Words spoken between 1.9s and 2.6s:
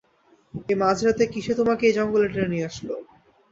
জঙ্গলে টেনে